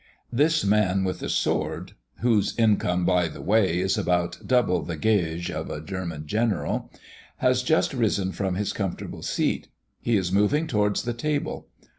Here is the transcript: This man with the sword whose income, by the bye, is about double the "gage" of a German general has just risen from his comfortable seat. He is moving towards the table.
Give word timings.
This 0.33 0.65
man 0.65 1.03
with 1.03 1.19
the 1.19 1.29
sword 1.29 1.91
whose 2.21 2.57
income, 2.57 3.05
by 3.05 3.27
the 3.27 3.39
bye, 3.39 3.57
is 3.67 3.99
about 3.99 4.35
double 4.43 4.81
the 4.81 4.97
"gage" 4.97 5.51
of 5.51 5.69
a 5.69 5.79
German 5.79 6.25
general 6.25 6.89
has 7.37 7.61
just 7.61 7.93
risen 7.93 8.31
from 8.31 8.55
his 8.55 8.73
comfortable 8.73 9.21
seat. 9.21 9.67
He 9.99 10.17
is 10.17 10.31
moving 10.31 10.65
towards 10.65 11.03
the 11.03 11.13
table. 11.13 11.67